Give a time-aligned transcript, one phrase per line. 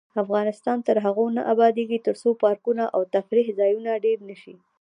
[0.23, 4.55] افغانستان تر هغو نه ابادیږي، ترڅو پارکونه او تفریح ځایونه ډیر نشي.